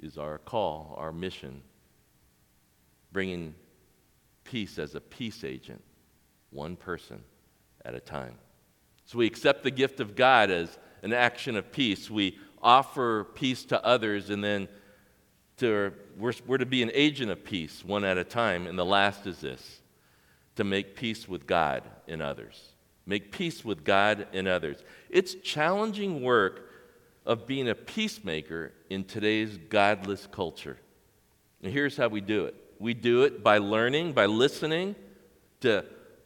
is 0.00 0.18
our 0.18 0.38
call, 0.38 0.94
our 0.98 1.12
mission. 1.12 1.62
Bringing 3.12 3.54
peace 4.44 4.78
as 4.78 4.94
a 4.94 5.00
peace 5.00 5.44
agent, 5.44 5.82
one 6.50 6.74
person 6.74 7.22
at 7.84 7.94
a 7.94 8.00
time. 8.00 8.34
So 9.04 9.18
we 9.18 9.26
accept 9.26 9.62
the 9.62 9.70
gift 9.70 10.00
of 10.00 10.16
God 10.16 10.50
as 10.50 10.78
an 11.02 11.12
action 11.12 11.56
of 11.56 11.70
peace. 11.70 12.10
We 12.10 12.38
offer 12.62 13.24
peace 13.34 13.64
to 13.66 13.84
others, 13.84 14.30
and 14.30 14.42
then 14.42 14.68
to, 15.58 15.92
we're, 16.16 16.32
we're 16.46 16.58
to 16.58 16.66
be 16.66 16.82
an 16.82 16.90
agent 16.94 17.30
of 17.30 17.44
peace, 17.44 17.84
one 17.84 18.04
at 18.04 18.16
a 18.16 18.24
time. 18.24 18.66
And 18.66 18.78
the 18.78 18.84
last 18.84 19.26
is 19.26 19.40
this 19.40 19.81
to 20.56 20.64
make 20.64 20.96
peace 20.96 21.28
with 21.28 21.46
God 21.46 21.82
and 22.08 22.22
others. 22.22 22.72
Make 23.06 23.32
peace 23.32 23.64
with 23.64 23.84
God 23.84 24.26
and 24.32 24.46
others. 24.46 24.82
It's 25.10 25.34
challenging 25.34 26.22
work 26.22 26.70
of 27.24 27.46
being 27.46 27.68
a 27.68 27.74
peacemaker 27.74 28.72
in 28.90 29.04
today's 29.04 29.56
godless 29.56 30.28
culture. 30.30 30.78
And 31.62 31.72
here's 31.72 31.96
how 31.96 32.08
we 32.08 32.20
do 32.20 32.46
it 32.46 32.54
we 32.78 32.94
do 32.94 33.22
it 33.22 33.42
by 33.42 33.58
learning, 33.58 34.12
by 34.12 34.26
listening 34.26 34.96
to 35.60 35.84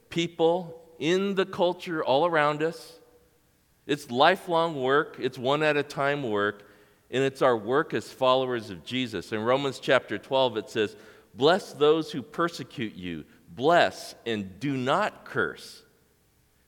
people 0.08 0.82
in 0.98 1.34
the 1.34 1.44
culture 1.44 2.02
all 2.02 2.24
around 2.24 2.62
us. 2.62 2.94
It's 3.86 4.10
lifelong 4.10 4.80
work, 4.80 5.16
it's 5.20 5.38
one 5.38 5.62
at 5.62 5.76
a 5.76 5.82
time 5.82 6.22
work, 6.22 6.66
and 7.10 7.22
it's 7.22 7.42
our 7.42 7.56
work 7.56 7.94
as 7.94 8.10
followers 8.10 8.70
of 8.70 8.84
Jesus. 8.84 9.32
In 9.32 9.40
Romans 9.40 9.78
chapter 9.78 10.18
12, 10.18 10.56
it 10.56 10.70
says, 10.70 10.96
Bless 11.34 11.72
those 11.74 12.10
who 12.10 12.22
persecute 12.22 12.94
you, 12.94 13.24
bless 13.56 14.14
and 14.24 14.60
do 14.60 14.76
not 14.76 15.24
curse. 15.24 15.82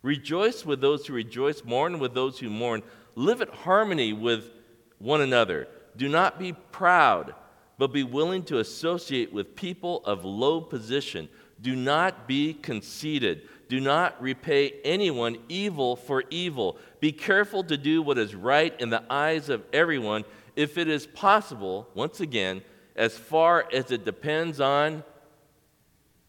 Rejoice 0.02 0.64
with 0.64 0.80
those 0.80 1.06
who 1.06 1.12
rejoice, 1.12 1.62
mourn 1.64 1.98
with 1.98 2.14
those 2.14 2.38
who 2.38 2.48
mourn. 2.48 2.82
Live 3.14 3.42
at 3.42 3.50
harmony 3.50 4.12
with 4.12 4.50
one 4.98 5.20
another. 5.20 5.68
Do 5.96 6.08
not 6.08 6.38
be 6.38 6.52
proud, 6.52 7.34
but 7.76 7.92
be 7.92 8.04
willing 8.04 8.44
to 8.44 8.58
associate 8.58 9.32
with 9.32 9.54
people 9.54 10.02
of 10.04 10.24
low 10.24 10.60
position. 10.60 11.28
Do 11.60 11.74
not 11.74 12.28
be 12.28 12.54
conceited. 12.54 13.48
Do 13.68 13.80
not 13.80 14.20
repay 14.22 14.74
anyone 14.84 15.38
evil 15.48 15.96
for 15.96 16.24
evil. 16.30 16.78
Be 17.00 17.12
careful 17.12 17.64
to 17.64 17.76
do 17.76 18.00
what 18.00 18.18
is 18.18 18.34
right 18.34 18.78
in 18.80 18.90
the 18.90 19.02
eyes 19.10 19.48
of 19.48 19.64
everyone, 19.72 20.24
if 20.56 20.78
it 20.78 20.88
is 20.88 21.06
possible, 21.06 21.88
once 21.94 22.20
again, 22.20 22.62
as 22.96 23.16
far 23.16 23.68
as 23.72 23.90
it 23.90 24.04
depends 24.04 24.60
on 24.60 25.04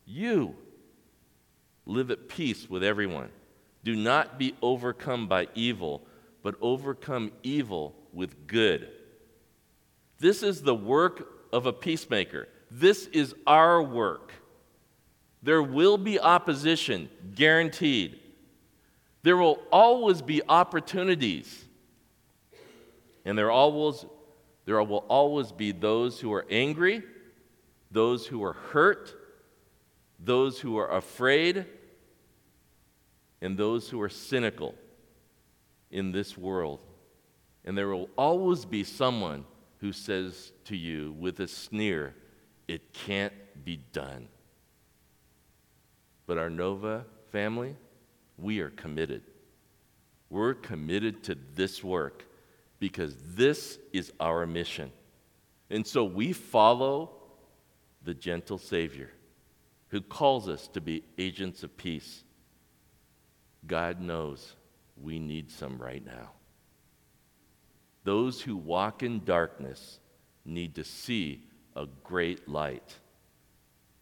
you. 0.09 0.55
Live 1.85 2.11
at 2.11 2.27
peace 2.27 2.69
with 2.69 2.83
everyone. 2.83 3.29
Do 3.83 3.95
not 3.95 4.37
be 4.37 4.55
overcome 4.61 5.27
by 5.27 5.47
evil 5.55 6.03
but 6.43 6.55
overcome 6.61 7.31
evil 7.43 7.95
with 8.13 8.47
good. 8.47 8.89
This 10.19 10.43
is 10.43 10.61
the 10.61 10.75
work 10.75 11.27
of 11.51 11.65
a 11.65 11.73
peacemaker. 11.73 12.47
This 12.71 13.07
is 13.07 13.33
our 13.47 13.81
work. 13.81 14.33
There 15.41 15.63
will 15.63 15.97
be 15.97 16.19
opposition, 16.19 17.09
guaranteed. 17.35 18.19
There 19.23 19.37
will 19.37 19.59
always 19.71 20.21
be 20.21 20.41
opportunities. 20.47 21.65
And 23.25 23.37
there, 23.37 23.51
always, 23.51 24.05
there 24.65 24.81
will 24.83 25.05
always 25.07 25.51
be 25.51 25.71
those 25.71 26.19
who 26.19 26.33
are 26.33 26.45
angry, 26.49 27.03
those 27.91 28.25
who 28.25 28.43
are 28.43 28.53
hurt, 28.53 29.15
those 30.19 30.59
who 30.59 30.77
are 30.77 30.91
afraid, 30.91 31.65
and 33.41 33.57
those 33.57 33.89
who 33.89 34.01
are 34.01 34.09
cynical 34.09 34.75
in 35.91 36.11
this 36.11 36.37
world. 36.37 36.79
And 37.63 37.77
there 37.77 37.87
will 37.87 38.09
always 38.17 38.65
be 38.65 38.83
someone 38.83 39.45
who 39.79 39.93
says 39.93 40.51
to 40.65 40.75
you 40.75 41.15
with 41.17 41.39
a 41.39 41.47
sneer, 41.47 42.15
It 42.67 42.93
can't 42.93 43.33
be 43.63 43.77
done. 43.93 44.27
But 46.25 46.37
our 46.37 46.49
Nova 46.49 47.05
family, 47.31 47.75
we 48.37 48.59
are 48.59 48.69
committed. 48.69 49.23
We're 50.29 50.53
committed 50.53 51.23
to 51.23 51.37
this 51.55 51.83
work 51.83 52.25
because 52.79 53.15
this 53.35 53.79
is 53.93 54.11
our 54.19 54.45
mission. 54.45 54.91
And 55.69 55.85
so 55.85 56.03
we 56.03 56.33
follow 56.33 57.11
the 58.03 58.13
gentle 58.13 58.57
Savior 58.57 59.11
who 59.89 60.01
calls 60.01 60.47
us 60.47 60.67
to 60.69 60.81
be 60.81 61.03
agents 61.17 61.63
of 61.63 61.75
peace. 61.77 62.23
God 63.67 64.01
knows 64.01 64.55
we 65.01 65.19
need 65.19 65.51
some 65.51 65.77
right 65.77 66.05
now. 66.05 66.31
Those 68.03 68.41
who 68.41 68.55
walk 68.55 69.03
in 69.03 69.23
darkness 69.23 69.99
need 70.45 70.75
to 70.75 70.83
see 70.83 71.43
a 71.75 71.85
great 72.03 72.47
light. 72.47 72.95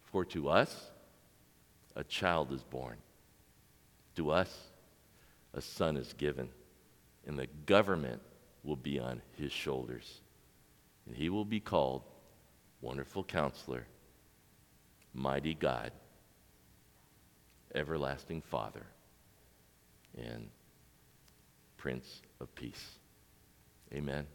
For 0.03 0.23
to 0.25 0.49
us, 0.49 0.91
a 1.95 2.03
child 2.03 2.51
is 2.51 2.63
born. 2.63 2.97
To 4.15 4.31
us, 4.31 4.55
a 5.53 5.61
son 5.61 5.97
is 5.97 6.13
given, 6.13 6.49
and 7.25 7.37
the 7.37 7.47
government 7.65 8.21
will 8.63 8.75
be 8.75 8.99
on 8.99 9.21
his 9.37 9.51
shoulders. 9.51 10.21
And 11.05 11.15
he 11.15 11.29
will 11.29 11.45
be 11.45 11.59
called 11.59 12.03
Wonderful 12.81 13.23
Counselor, 13.23 13.87
Mighty 15.17 15.55
God, 15.55 15.91
Everlasting 17.73 18.43
Father, 18.51 18.85
and 20.15 20.47
Prince 21.75 22.21
of 22.39 22.53
Peace. 22.53 22.99
Amen. 23.91 24.27